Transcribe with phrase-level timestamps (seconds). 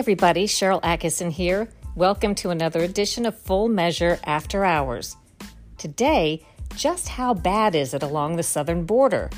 [0.00, 0.46] Everybody.
[0.46, 1.68] Sharyl Attkisson here.
[1.94, 5.14] Welcome to another edition of Full Measure After Hours.
[5.76, 6.42] Today,
[6.74, 9.28] just how bad is it along the southern border?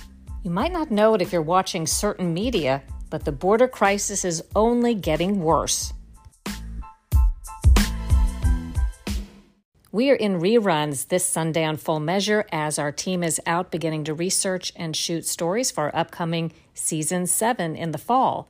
[0.45, 2.81] You might not know it if you're watching certain media,
[3.11, 5.93] but the border crisis is only getting worse.
[9.91, 14.05] We are in reruns this Sunday on Full Measure as our team is out beginning
[14.05, 18.49] to research and shoot stories for our upcoming season 7 in the fall.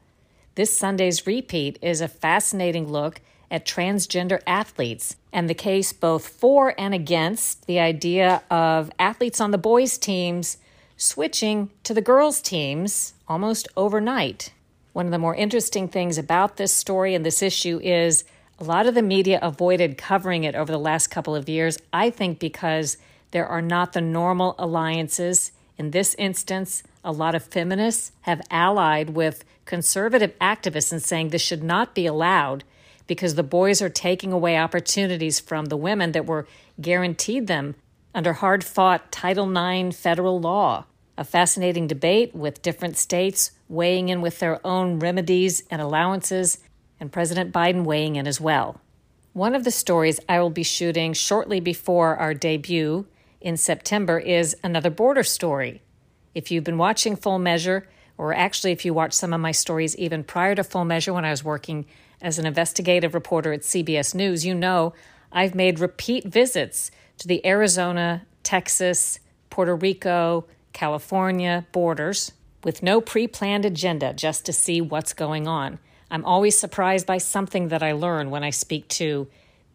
[0.55, 6.75] This Sunday's repeat is a fascinating look at transgender athletes and the case both for
[6.78, 10.58] and against the idea of athletes on the boys' teams
[10.97, 14.53] switching to the girls' teams almost overnight.
[14.92, 18.25] One of the more interesting things about this story and this issue is
[18.58, 22.11] a lot of the media avoided covering it over the last couple of years, I
[22.11, 22.98] think because
[23.30, 25.50] there are not the normal alliances.
[25.83, 31.42] In this instance, a lot of feminists have allied with conservative activists in saying this
[31.42, 32.62] should not be allowed
[33.08, 36.47] because the boys are taking away opportunities from the women that were
[36.80, 37.74] guaranteed them
[38.14, 40.84] under hard fought Title IX federal law
[41.19, 46.58] a fascinating debate with different states weighing in with their own remedies and allowances,
[47.00, 48.80] and President Biden weighing in as well.
[49.33, 53.06] One of the stories I will be shooting shortly before our debut
[53.43, 55.83] in September is another border story.
[56.35, 59.97] If you've been watching Full Measure, or actually if you watched some of my stories
[59.97, 61.87] even prior to Full Measure when I was working
[62.20, 64.95] as an investigative reporter at CBS News, you know
[65.33, 69.19] I've made repeat visits to the Arizona, Texas,
[69.51, 72.33] Puerto Rico, California borders
[72.64, 75.79] with no pre planned agenda just to see what's going on.
[76.11, 79.29] I'm always surprised by something that I learn when I speak to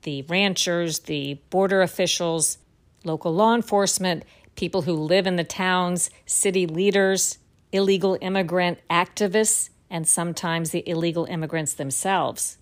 [0.03, 2.59] the ranchers, the border officials,
[3.03, 4.23] local law enforcement,
[4.55, 7.37] people who live in the towns, city leaders,
[7.71, 12.57] illegal immigrant activists, and sometimes the illegal immigrants themselves.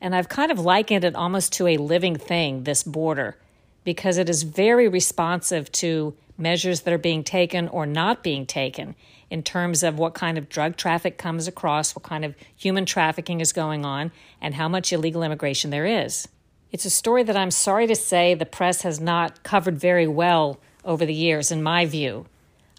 [0.00, 3.36] And I've kind of likened it almost to a living thing, this border,
[3.84, 8.94] because it is very responsive to measures that are being taken or not being taken
[9.30, 13.40] in terms of what kind of drug traffic comes across, what kind of human trafficking
[13.40, 16.28] is going on, and how much illegal immigration there is.
[16.70, 20.60] It's a story that I'm sorry to say the press has not covered very well
[20.84, 22.26] over the years, in my view.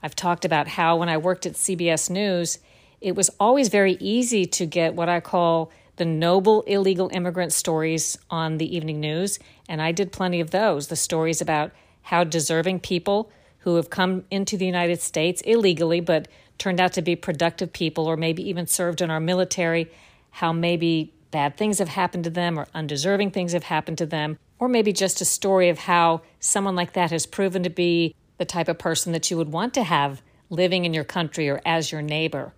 [0.04, 2.60] I've talked about how when I worked at CBS News,
[3.02, 8.16] it was always very easy to get what I call the noble illegal immigrant stories
[8.30, 11.72] on the evening news, and I did plenty of those the stories about
[12.04, 16.28] how deserving people who have come into the United States illegally but
[16.60, 19.92] turned out to be productive people or maybe even served in our military,
[20.30, 24.38] how maybe bad things have happened to them or undeserving things have happened to them,
[24.58, 28.46] or maybe just a story of how someone like that has proven to be the
[28.46, 31.92] type of person that you would want to have living in your country or as
[31.92, 32.54] your neighbor.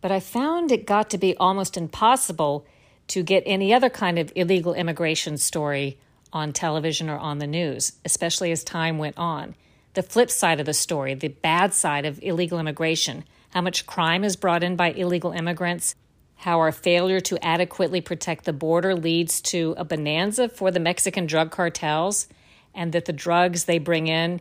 [0.00, 2.66] But I found it got to be almost impossible
[3.08, 5.98] to get any other kind of illegal immigration story
[6.32, 9.54] on television or on the news, especially as time went on
[9.98, 14.22] the flip side of the story, the bad side of illegal immigration, how much crime
[14.22, 15.96] is brought in by illegal immigrants,
[16.38, 21.26] how our failure to adequately protect the border leads to a bonanza for the Mexican
[21.26, 22.28] drug cartels,
[22.74, 24.40] and that the drugs they bring in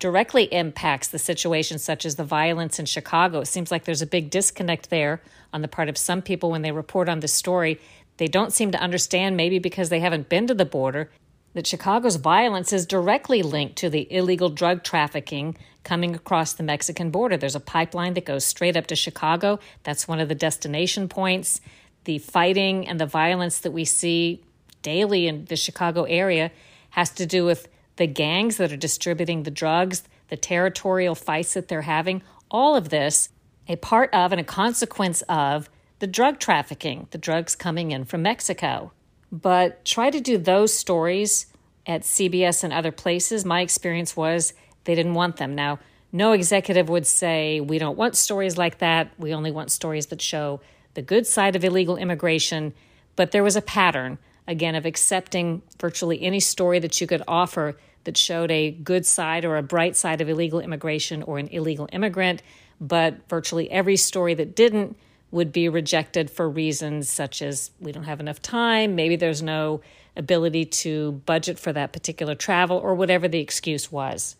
[0.00, 3.40] directly impacts the situation, such as the violence in Chicago.
[3.40, 5.22] It seems like there's a big disconnect there
[5.52, 7.80] on the part of some people when they report on this story.
[8.16, 11.08] They don't seem to understand, maybe because they haven't been to the border,
[11.54, 15.56] that Chicago's violence is directly linked to the illegal drug trafficking
[15.88, 17.38] coming across the Mexican border.
[17.38, 19.58] There's a pipeline that goes straight up to Chicago.
[19.84, 21.62] That's one of the destination points.
[22.04, 24.44] The fighting and the violence that we see
[24.82, 26.50] daily in the Chicago area
[26.90, 31.68] has to do with the gangs that are distributing the drugs, the territorial fights that
[31.68, 32.22] they're having.
[32.50, 33.30] All of this,
[33.66, 35.70] a part of and a consequence of
[36.00, 38.92] the drug trafficking, the drugs coming in from Mexico.
[39.32, 41.46] But try to do those stories
[41.86, 43.46] at CBS and other places.
[43.46, 44.52] My experience was
[44.84, 45.54] they didn't want them.
[45.54, 45.78] Now,
[46.12, 49.10] no executive would say, We don't want stories like that.
[49.18, 50.60] We only want stories that show
[50.94, 52.74] the good side of illegal immigration.
[53.16, 57.76] But there was a pattern, again, of accepting virtually any story that you could offer
[58.04, 61.88] that showed a good side or a bright side of illegal immigration or an illegal
[61.92, 62.42] immigrant,
[62.80, 64.96] but virtually every story that didn't
[65.30, 69.82] would be rejected for reasons such as we don't have enough time, maybe there's no
[70.16, 74.36] ability to budget for that particular travel, or whatever the excuse was.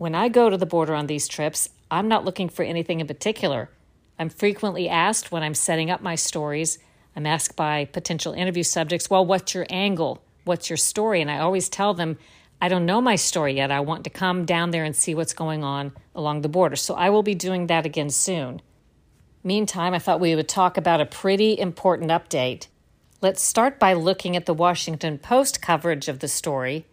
[0.00, 3.06] When I go to the border on these trips, I'm not looking for anything in
[3.06, 3.68] particular.
[4.18, 6.78] I'm frequently asked when I'm setting up my stories,
[7.14, 10.22] I'm asked by potential interview subjects, well, what's your angle?
[10.44, 11.20] What's your story?
[11.20, 12.16] And I always tell them,
[12.62, 13.70] I don't know my story yet.
[13.70, 16.76] I want to come down there and see what's going on along the border.
[16.76, 18.62] So I will be doing that again soon.
[19.44, 22.68] Meantime, I thought we would talk about a pretty important update.
[23.20, 26.86] Let's start by looking at the Washington Post coverage of the story.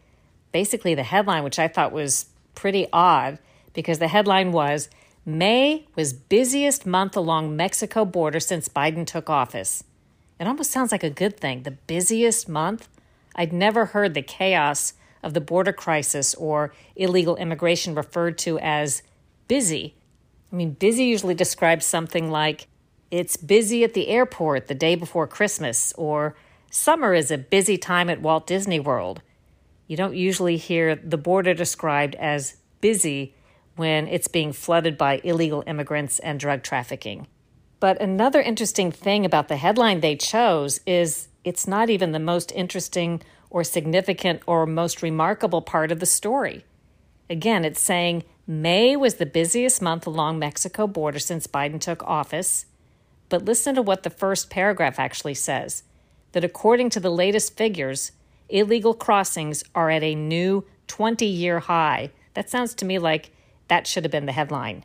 [0.51, 2.25] Basically, the headline, which I thought was
[2.57, 3.39] pretty odd
[3.73, 4.89] because the headline was
[5.25, 9.83] May was busiest month along Mexico border since Biden took office.
[10.39, 12.89] It almost sounds like a good thing, the busiest month.
[13.35, 19.03] I'd never heard the chaos of the border crisis or illegal immigration referred to as
[19.47, 19.95] busy.
[20.51, 22.67] I mean, busy usually describes something like
[23.11, 26.35] it's busy at the airport the day before Christmas, or
[26.71, 29.21] summer is a busy time at Walt Disney World.
[29.87, 33.35] You don't usually hear the border described as busy
[33.75, 37.27] when it's being flooded by illegal immigrants and drug trafficking.
[37.79, 42.51] But another interesting thing about the headline they chose is it's not even the most
[42.51, 46.65] interesting or significant or most remarkable part of the story.
[47.29, 52.65] Again, it's saying May was the busiest month along Mexico border since Biden took office.
[53.29, 55.83] But listen to what the first paragraph actually says
[56.31, 58.11] that according to the latest figures,
[58.49, 62.11] illegal crossings are at a new 20 year high.
[62.33, 63.31] That sounds to me like
[63.67, 64.83] that should have been the headline.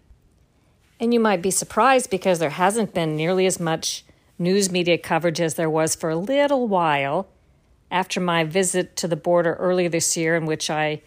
[0.99, 4.05] And you might be surprised because there hasn't been nearly as much
[4.38, 7.29] news media coverage as there was for a little while
[7.91, 11.03] after my visit to the border earlier this year, in which I,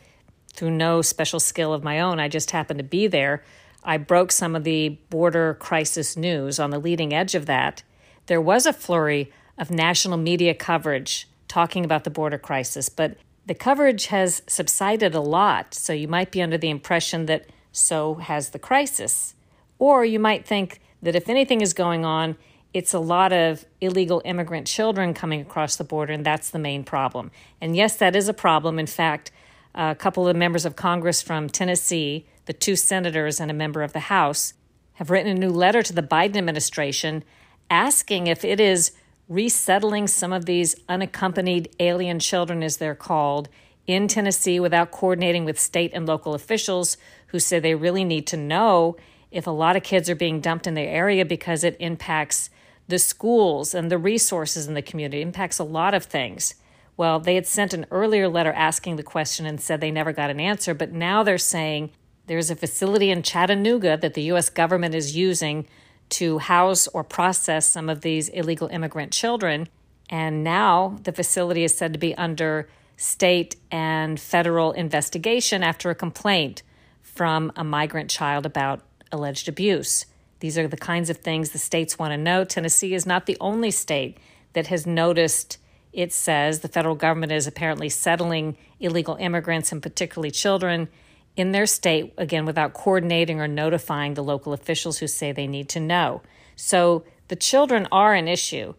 [0.53, 3.43] through no special skill of my own, I just happened to be there.
[3.83, 7.83] I broke some of the border crisis news on the leading edge of that.
[8.27, 13.53] There was a flurry of national media coverage talking about the border crisis, but the
[13.53, 18.49] coverage has subsided a lot, so you might be under the impression that so has
[18.49, 19.35] the crisis.
[19.77, 22.37] Or you might think that if anything is going on,
[22.73, 26.83] it's a lot of illegal immigrant children coming across the border, and that's the main
[26.83, 27.31] problem.
[27.61, 28.79] And yes, that is a problem.
[28.79, 29.31] In fact,
[29.75, 33.93] a couple of members of Congress from Tennessee, the two senators and a member of
[33.93, 34.53] the House,
[34.93, 37.23] have written a new letter to the Biden administration
[37.69, 38.91] asking if it is
[39.27, 43.49] resettling some of these unaccompanied alien children, as they're called,
[43.87, 48.37] in Tennessee without coordinating with state and local officials who say they really need to
[48.37, 48.97] know
[49.31, 52.49] if a lot of kids are being dumped in their area because it impacts
[52.87, 56.55] the schools and the resources in the community, it impacts a lot of things.
[56.97, 60.29] Well, they had sent an earlier letter asking the question and said they never got
[60.29, 61.91] an answer, but now they're saying
[62.27, 64.49] there's a facility in Chattanooga that the U.S.
[64.49, 65.67] government is using
[66.09, 69.67] to house or process some of these illegal immigrant children.
[70.09, 75.95] And now the facility is said to be under state and federal investigation after a
[75.95, 76.63] complaint
[77.01, 78.81] from a migrant child about
[79.11, 80.05] alleged abuse.
[80.39, 82.43] These are the kinds of things the states want to know.
[82.43, 84.17] Tennessee is not the only state
[84.53, 85.57] that has noticed,
[85.91, 90.87] it says, the federal government is apparently settling illegal immigrants and particularly children
[91.35, 95.69] in their state, again, without coordinating or notifying the local officials who say they need
[95.69, 96.21] to know.
[96.55, 98.75] So the children are an issue,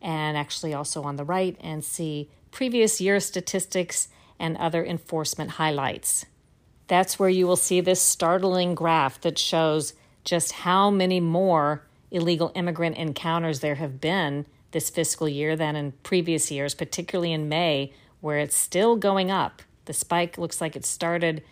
[0.00, 4.08] and actually also on the right and see previous year statistics
[4.40, 6.26] and other enforcement highlights.
[6.88, 9.94] That's where you will see this startling graph that shows
[10.24, 15.92] just how many more illegal immigrant encounters there have been this fiscal year than in
[16.02, 19.62] previous years, particularly in May, where it's still going up.
[19.84, 21.42] The spike looks like it started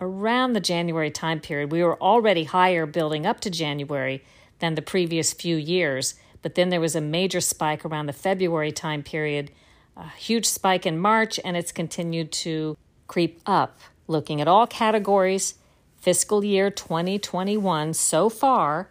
[0.00, 1.72] around the January time period.
[1.72, 4.24] We were already higher building up to January
[4.58, 8.72] than the previous few years, but then there was a major spike around the February
[8.72, 9.50] time period,
[9.98, 12.76] a huge spike in March, and it's continued to
[13.08, 13.80] creep up.
[14.06, 15.56] Looking at all categories,
[15.96, 18.90] fiscal year 2021 so far,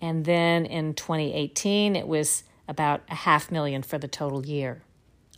[0.00, 4.82] And then in 2018, it was about a half million for the total year.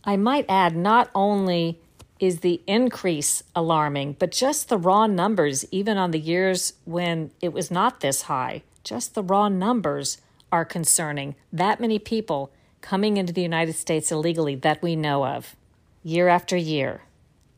[0.03, 1.79] I might add, not only
[2.19, 7.51] is the increase alarming, but just the raw numbers, even on the years when it
[7.51, 10.19] was not this high, just the raw numbers
[10.51, 11.35] are concerning.
[11.51, 15.55] That many people coming into the United States illegally that we know of,
[16.03, 17.01] year after year.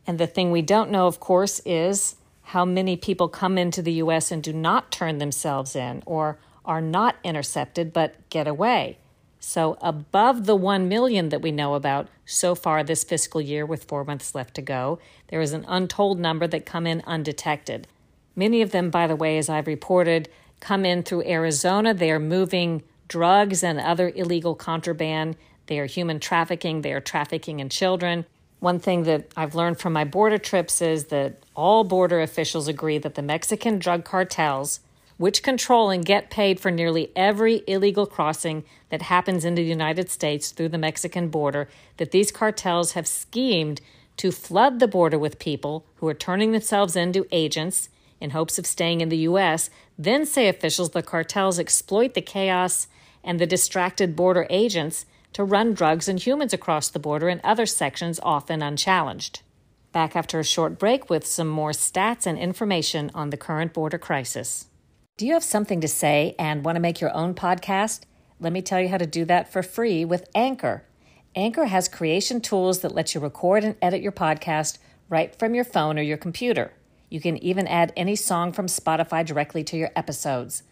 [0.06, 3.94] And the thing we don't know, of course, is how many people come into the
[3.94, 4.32] U.S.
[4.32, 8.98] and do not turn themselves in or are not intercepted but get away.
[9.46, 13.84] So, above the 1 million that we know about so far this fiscal year, with
[13.84, 17.86] four months left to go, there is an untold number that come in undetected.
[18.38, 20.30] Many of them, by the way, as I've reported,
[20.62, 21.94] come in through Arizona.
[21.94, 25.36] They are moving drugs and other illegal contraband.
[25.68, 26.82] They are human trafficking.
[26.82, 28.26] They are trafficking in children.
[28.62, 32.98] One thing that I've learned from my border trips is that all border officials agree
[32.98, 34.80] that the Mexican drug cartels,
[35.24, 40.10] which control and get paid for nearly every illegal crossing that happens into the United
[40.10, 43.80] States through the Mexican border, that these cartels have schemed
[44.18, 47.88] to flood the border with people who are turning themselves into agents
[48.20, 49.70] in hopes of staying in the U.S.
[49.98, 52.88] Then, say officials, the cartels exploit the chaos
[53.24, 57.66] and the distracted border agents to run drugs and humans across the border in other
[57.66, 59.42] sections, often unchallenged.
[59.94, 63.98] Back after a short break with some more stats and information on the current border
[63.98, 64.68] crisis.
[65.16, 68.02] Do you have something to say and want to make your own podcast?
[68.40, 70.86] Let me tell you how to do that for free with Anchor.
[71.36, 74.80] Anchor has creation tools that let you record and edit your podcast
[75.10, 76.74] right from your phone or your computer.
[77.12, 80.64] You can even add any song from Spotify directly to your episodes.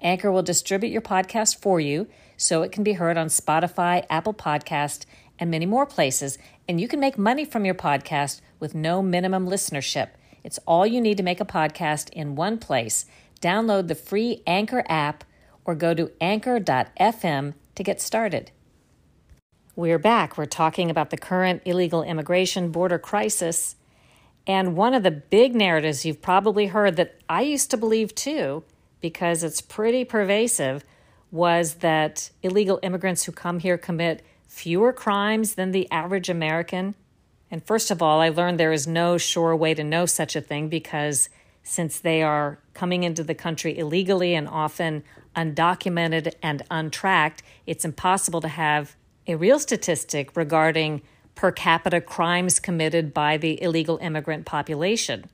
[0.00, 2.06] Anchor will distribute your podcast for you
[2.38, 5.04] so it can be heard on Spotify, Apple Podcast,
[5.38, 9.46] and many more places, and you can make money from your podcast with no minimum
[9.46, 10.08] listenership.
[10.42, 13.04] It's all you need to make a podcast in one place.
[13.40, 15.24] Download the free Anchor app
[15.64, 18.50] or go to anchor.fm to get started.
[19.76, 20.36] We're back.
[20.36, 23.76] We're talking about the current illegal immigration border crisis
[24.46, 28.64] and one of the big narratives you've probably heard that I used to believe too,
[29.00, 30.84] because it's pretty pervasive,
[31.30, 36.94] was that illegal immigrants who come here commit fewer crimes than the average American?
[37.50, 40.40] And first of all, I learned there is no sure way to know such a
[40.40, 41.28] thing because
[41.62, 45.02] since they are coming into the country illegally and often
[45.36, 51.02] undocumented and untracked, it's impossible to have a real statistic regarding
[51.34, 55.24] per capita crimes committed by the illegal immigrant population.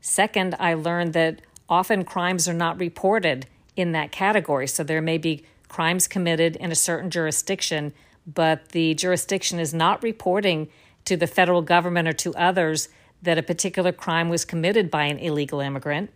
[0.00, 4.66] Second, I learned that often crimes are not reported in that category.
[4.66, 7.92] So there may be crimes committed in a certain jurisdiction,
[8.26, 10.68] but the jurisdiction is not reporting
[11.04, 12.88] to the federal government or to others
[13.26, 16.10] that a particular crime was committed by an illegal immigrant.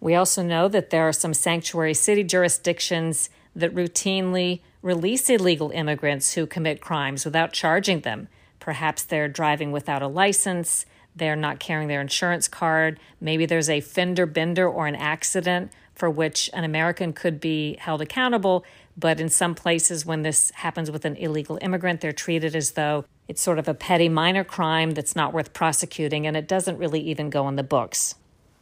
[0.00, 6.34] We also know that there are some sanctuary city jurisdictions that routinely release illegal immigrants
[6.34, 8.28] who commit crimes without charging them.
[8.60, 13.80] Perhaps they're driving without a license, they're not carrying their insurance card, maybe there's a
[13.80, 18.64] fender bender or an accident for which an American could be held accountable.
[18.96, 23.04] But in some places, when this happens with an illegal immigrant, they're treated as though
[23.28, 27.00] it's sort of a petty minor crime that's not worth prosecuting, and it doesn't really
[27.00, 28.14] even go in the books.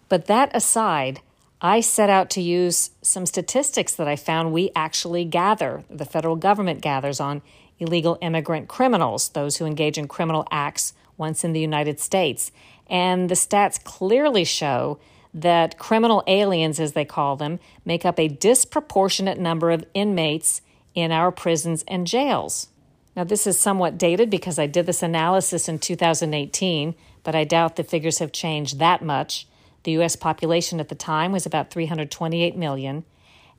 [0.09, 1.21] But that aside,
[1.61, 6.37] I set out to use some statistics that I found we actually gather, the federal
[6.37, 7.43] government gathers on
[7.79, 12.51] illegal immigrant criminals, those who engage in criminal acts once in the United States.
[12.89, 14.99] And the stats clearly show
[15.33, 20.61] that criminal aliens, as they call them, make up a disproportionate number of inmates
[20.95, 22.69] in our prisons and jails.
[23.17, 27.77] Now, this is somewhat dated because I did this analysis in 2018, but I doubt
[27.77, 29.47] the figures have changed that much.
[29.83, 30.17] The U.S.
[30.17, 33.05] population at the time was about 328 million,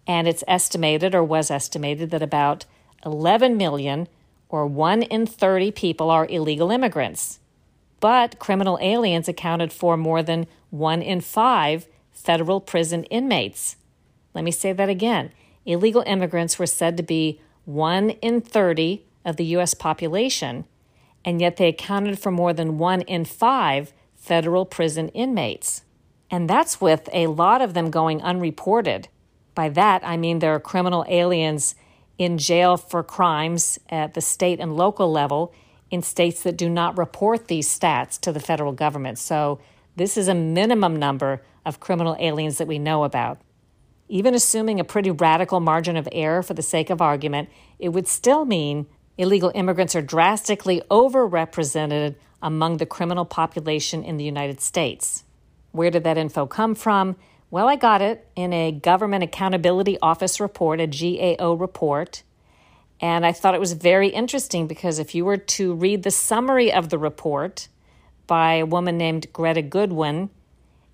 [0.07, 2.65] and it's estimated or was estimated that about
[3.05, 4.07] 11 million
[4.49, 7.39] or 1 in 30 people are illegal immigrants.
[7.99, 13.75] But criminal aliens accounted for more than 1 in 5 federal prison inmates.
[14.33, 15.31] Let me say that again.
[15.65, 19.73] Illegal immigrants were said to be 1 in 30 of the U.S.
[19.73, 20.65] population,
[21.23, 25.83] and yet they accounted for more than 1 in 5 federal prison inmates.
[26.29, 29.09] And that's with a lot of them going unreported.
[29.53, 31.75] By that, I mean there are criminal aliens
[32.17, 35.53] in jail for crimes at the state and local level
[35.89, 39.19] in states that do not report these stats to the federal government.
[39.19, 39.59] So,
[40.01, 43.39] this is a minimum number of criminal aliens that we know about.
[44.09, 48.07] Even assuming a pretty radical margin of error for the sake of argument, it would
[48.07, 48.87] still mean
[49.17, 55.23] illegal immigrants are drastically overrepresented among the criminal population in the United States.
[55.71, 57.15] Where did that info come from?
[57.51, 62.23] Well, I got it in a Government Accountability Office report, a GAO report.
[62.99, 66.73] And I thought it was very interesting because if you were to read the summary
[66.73, 67.67] of the report
[68.31, 70.29] by a woman named Greta Goodwin,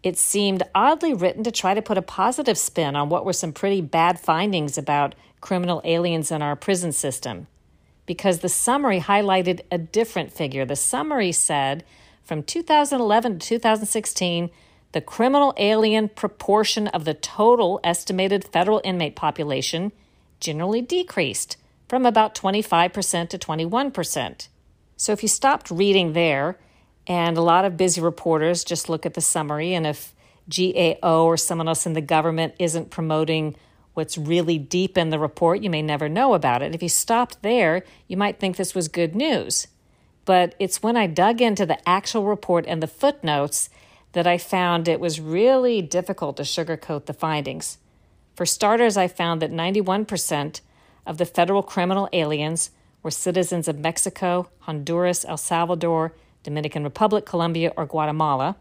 [0.01, 3.53] it seemed oddly written to try to put a positive spin on what were some
[3.53, 7.45] pretty bad findings about criminal aliens in our prison system.
[8.07, 10.65] Because the summary highlighted a different figure.
[10.65, 11.83] The summary said
[12.23, 14.49] from 2011 to 2016,
[14.93, 19.91] the criminal alien proportion of the total estimated federal inmate population
[20.39, 24.47] generally decreased from about 25% to 21%.
[24.95, 26.57] So if you stopped reading there,
[27.07, 30.13] and a lot of busy reporters just look at the summary, and if
[30.49, 33.55] GAO or someone else in the government isn't promoting
[33.93, 36.75] what's really deep in the report, you may never know about it.
[36.75, 39.67] If you stopped there, you might think this was good news.
[40.23, 43.69] But it's when I dug into the actual report and the footnotes
[44.11, 47.77] that I found it was really difficult to sugarcoat the findings.
[48.35, 50.61] For starters, I found that 91%
[51.05, 57.73] of the federal criminal aliens were citizens of Mexico, Honduras, El Salvador, Dominican Republic, Colombia,
[57.75, 58.55] or Guatemala.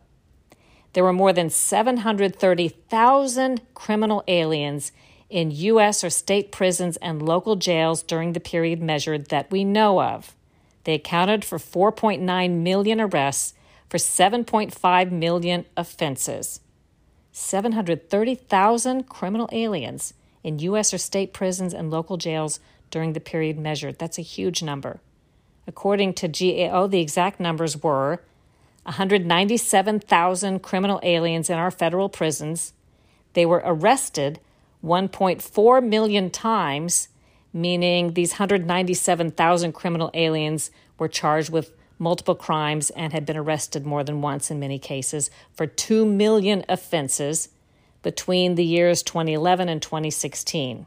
[0.93, 4.93] There were more than 730,000 criminal aliens
[5.29, 6.03] in U.S.
[6.03, 10.35] or state prisons and local jails during the period measured that we know of.
[10.85, 13.55] They accounted for 4.9 million arrests
[13.89, 16.61] for 7.5 million offenses.
[17.33, 20.95] 730,000 criminal aliens in U.S.
[20.95, 22.61] or state prisons and local jails
[22.91, 23.99] during the period measured.
[23.99, 25.01] That's a huge number.
[25.67, 28.23] According to GAO, the exact numbers were
[28.85, 32.73] 197,000 criminal aliens in our federal prisons.
[33.33, 34.39] They were arrested
[34.85, 37.09] 1.4 million times,
[37.53, 44.05] meaning these 197,000 criminal aliens were charged with multiple crimes and had been arrested more
[44.05, 47.49] than once in many cases for 2 million offenses
[48.03, 50.87] between the years 2011 and 2016.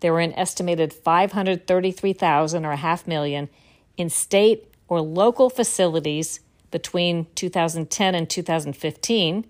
[0.00, 3.48] There were an estimated 533,000 or a half million
[3.96, 9.46] in state or local facilities between 2010 and 2015.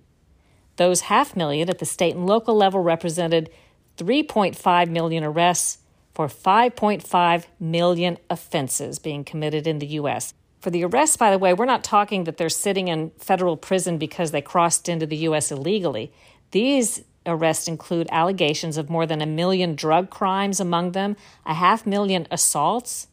[0.77, 3.51] Those half million at the state and local level represented
[3.99, 5.79] 3.5 million arrests,
[6.15, 10.35] for 5.5 million offenses being committed in the U.S.
[10.61, 13.99] For the arrests, by the way, we're not talking that they're sitting in federal prison
[13.99, 15.51] because they crossed into the U.S.
[15.51, 16.13] illegally.
[16.51, 21.87] These arrests include allegations of more than a million drug crimes among them, a half
[21.87, 23.09] million assaults,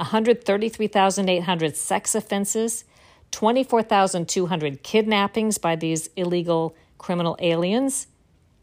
[0.00, 2.84] 133,800 sex offenses,
[3.30, 8.06] 24,200 kidnappings by these illegal criminal aliens.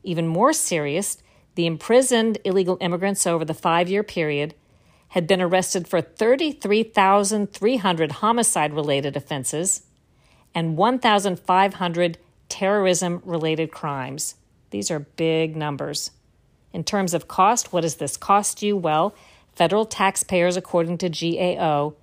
[0.04, 1.22] Even more serious,
[1.56, 4.56] the imprisoned illegal immigrants over the five year period
[5.10, 9.84] had been arrested for 33,300 homicide related offenses
[10.56, 12.18] and 1,500
[12.50, 14.36] terrorism related crimes.
[14.72, 16.12] These are big numbers.
[16.74, 18.76] In terms of cost, what does this cost you?
[18.76, 19.16] Well,
[19.58, 21.96] federal taxpayers, according to GAO,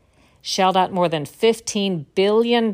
[0.42, 2.72] shelled out more than $15 billion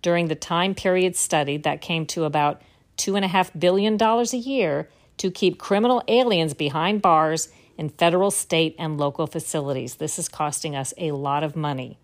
[0.00, 2.60] during the time period studied that came to about
[2.96, 9.26] $2.5 billion a year to keep criminal aliens behind bars in federal, state, and local
[9.26, 9.96] facilities.
[9.96, 11.98] This is costing us a lot of money.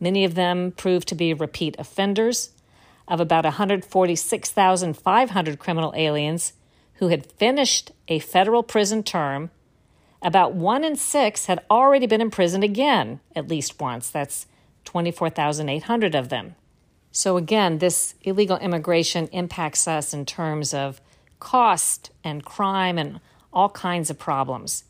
[0.00, 2.50] Many of them proved to be repeat offenders.
[3.08, 6.52] Of about 146,500 criminal aliens
[6.94, 9.50] who had finished a federal prison term,
[10.22, 14.08] about one in six had already been imprisoned again at least once.
[14.08, 14.46] That's
[14.84, 16.54] 24,800 of them.
[17.10, 21.00] So, again, this illegal immigration impacts us in terms of
[21.40, 23.20] cost and crime and
[23.52, 24.84] all kinds of problems.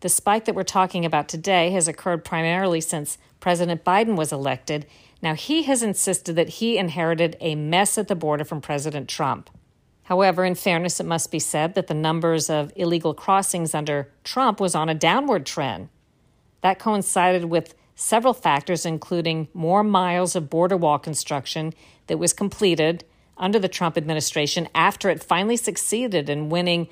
[0.00, 4.86] The spike that we're talking about today has occurred primarily since President Biden was elected.
[5.20, 9.50] Now, he has insisted that he inherited a mess at the border from President Trump.
[10.04, 14.60] However, in fairness, it must be said that the numbers of illegal crossings under Trump
[14.60, 15.88] was on a downward trend.
[16.60, 21.72] That coincided with several factors, including more miles of border wall construction
[22.08, 23.04] that was completed
[23.36, 26.88] under the Trump administration after it finally succeeded in winning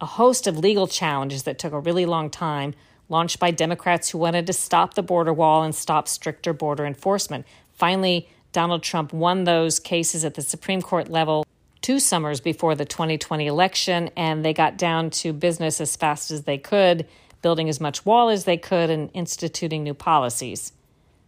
[0.00, 2.74] a host of legal challenges that took a really long time,
[3.08, 7.46] launched by Democrats who wanted to stop the border wall and stop stricter border enforcement.
[7.72, 11.44] Finally, Donald Trump won those cases at the Supreme Court level
[11.82, 16.44] two summers before the 2020 election, and they got down to business as fast as
[16.44, 17.06] they could,
[17.42, 20.72] building as much wall as they could and instituting new policies.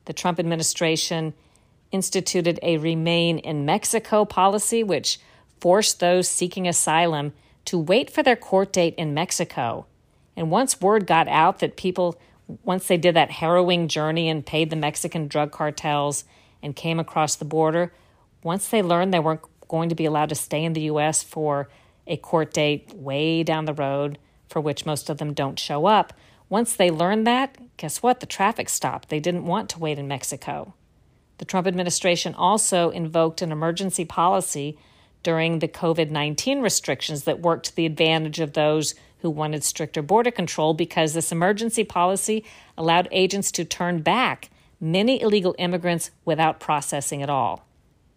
[0.06, 1.34] The Trump administration
[1.90, 5.18] instituted a remain in Mexico policy, which
[5.60, 7.32] forced those seeking asylum
[7.64, 9.86] to wait for their court date in Mexico.
[10.36, 12.20] And once word got out that people,
[12.64, 16.24] once they did that harrowing journey and paid the Mexican drug cartels
[16.62, 17.92] and came across the border,
[18.42, 21.22] once they learned they weren't going to be allowed to stay in the U.S.
[21.22, 21.68] for
[22.06, 26.12] a court date way down the road, for which most of them don't show up.
[26.48, 28.20] Once they learned that, guess what?
[28.20, 29.08] The traffic stopped.
[29.08, 30.74] They didn't want to wait in Mexico.
[31.38, 34.78] The Trump administration also invoked an emergency policy
[35.22, 40.02] during the COVID 19 restrictions that worked to the advantage of those who wanted stricter
[40.02, 42.44] border control because this emergency policy
[42.76, 44.50] allowed agents to turn back
[44.80, 47.66] many illegal immigrants without processing at all.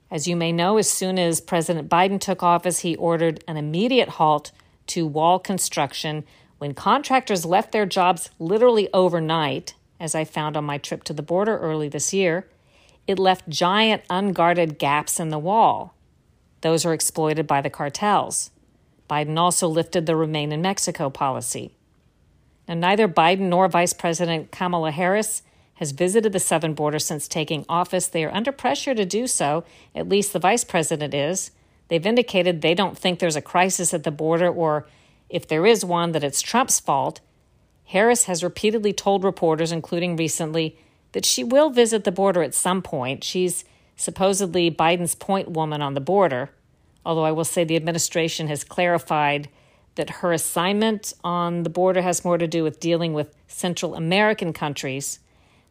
[0.09, 4.09] As you may know, as soon as President Biden took office, he ordered an immediate
[4.09, 4.51] halt
[4.87, 6.23] to wall construction
[6.59, 11.21] when contractors left their jobs literally overnight, as I found on my trip to the
[11.21, 12.47] border early this year.
[13.05, 15.93] It left giant unguarded gaps in the wall.
[16.61, 18.51] Those are exploited by the cartels.
[19.09, 21.73] Biden also lifted the Remain in Mexico policy.
[22.67, 25.41] Now, neither Biden nor Vice President Kamala Harris
[25.77, 28.07] has visited the southern border since taking office.
[28.07, 29.63] They are under pressure to do so,
[29.95, 31.51] at least the vice president is.
[31.87, 34.87] They've indicated they don't think there's a crisis at the border, or
[35.29, 37.21] if there is one, that it's Trump's fault.
[37.85, 40.77] Harris has repeatedly told reporters, including recently,
[41.11, 43.23] that she will visit the border at some point.
[43.23, 43.63] She's
[43.95, 46.49] supposedly Biden's point woman on the border,
[47.05, 49.47] although I will say the administration has clarified
[49.93, 54.53] that her assignment on the border has more to do with dealing with Central American
[54.53, 55.19] countries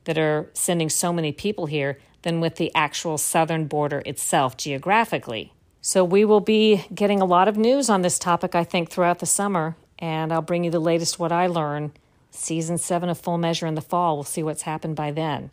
[0.07, 5.53] that are sending so many people here than with the actual southern border itself geographically.
[5.81, 9.21] So, we will be getting a lot of news on this topic, I think, throughout
[9.21, 11.93] the summer, and I'll bring you the latest what I learn.
[12.31, 14.17] Season seven of Full Measure in the fall.
[14.17, 15.51] We'll see what's happened by then.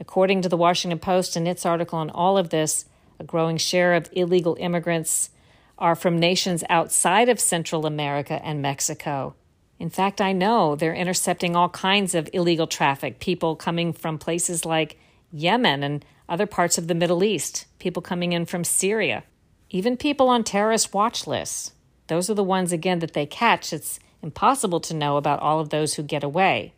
[0.00, 2.84] According to the Washington Post and its article on all of this,
[3.18, 5.30] a growing share of illegal immigrants
[5.78, 9.34] are from nations outside of Central America and Mexico.
[9.78, 14.64] In fact, I know they're intercepting all kinds of illegal traffic, people coming from places
[14.64, 14.98] like
[15.30, 19.24] Yemen and other parts of the Middle East, people coming in from Syria,
[19.70, 21.72] even people on terrorist watch lists.
[22.06, 23.72] Those are the ones, again, that they catch.
[23.72, 26.72] It's impossible to know about all of those who get away.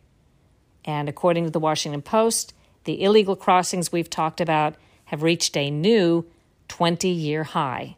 [0.83, 5.71] And according to the Washington Post, the illegal crossings we've talked about have reached a
[5.71, 6.25] new
[6.67, 7.95] 20 year high.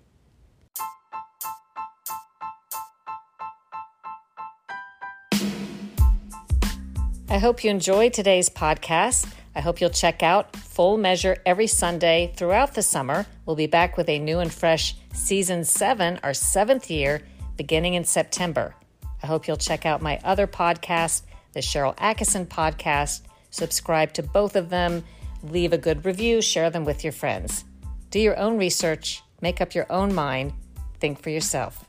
[7.31, 9.33] I hope you enjoyed today's podcast.
[9.55, 13.25] I hope you'll check out Full Measure every Sunday throughout the summer.
[13.45, 17.21] We'll be back with a new and fresh season seven, our seventh year,
[17.55, 18.75] beginning in September.
[19.23, 21.21] I hope you'll check out my other podcast,
[21.53, 23.21] the Sharyl Attkisson podcast.
[23.49, 25.01] Subscribe to both of them,
[25.41, 27.63] leave a good review, share them with your friends.
[28.09, 30.51] Do your own research, make up your own mind,
[30.99, 31.85] think for yourself.